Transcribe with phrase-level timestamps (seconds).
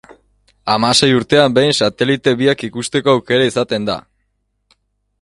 [0.75, 4.03] Hamasei urtean behin satelite biak ikusteko aukera izaten da.